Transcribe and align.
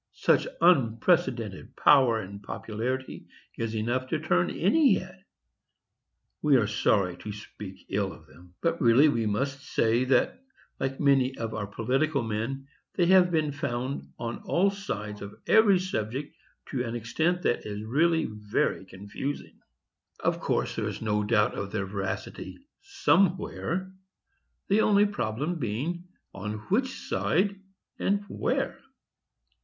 Such 0.13 0.47
unprecedented 0.61 1.75
power 1.75 2.21
and 2.21 2.41
popularity 2.41 3.27
is 3.55 3.75
enough 3.75 4.07
to 4.07 4.17
turn 4.19 4.49
any 4.49 4.95
head. 4.97 5.23
We 6.41 6.55
are 6.57 6.65
sorry 6.65 7.15
to 7.17 7.31
speak 7.31 7.85
ill 7.87 8.11
of 8.11 8.25
them; 8.25 8.55
but 8.61 8.81
really 8.81 9.09
we 9.09 9.27
must 9.27 9.61
say, 9.63 10.05
that, 10.05 10.41
like 10.79 10.99
many 10.99 11.37
of 11.37 11.53
our 11.53 11.67
political 11.67 12.23
men, 12.23 12.65
they 12.95 13.05
have 13.05 13.29
been 13.29 13.51
found 13.51 14.11
on 14.17 14.39
all 14.41 14.71
sides 14.71 15.21
of 15.21 15.39
every 15.45 15.77
subject 15.77 16.35
to 16.71 16.83
an 16.83 16.95
extent 16.95 17.43
that 17.43 17.67
is 17.67 17.83
really 17.83 18.25
very 18.25 18.85
confusing. 18.85 19.59
Of 20.19 20.39
course, 20.39 20.75
there 20.75 20.87
is 20.87 21.03
no 21.03 21.23
doubt 21.23 21.53
of 21.53 21.71
their 21.71 21.85
veracity 21.85 22.57
somewhere; 22.81 23.91
the 24.67 24.81
only 24.81 25.05
problem 25.05 25.59
being, 25.59 26.05
on 26.33 26.53
which 26.71 26.95
side, 27.01 27.59
and 27.99 28.23
where. 28.27 28.79